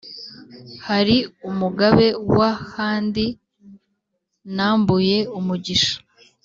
[0.87, 1.17] hari
[1.49, 3.25] umugabe w'ahandi
[4.55, 5.95] nambuye umugisha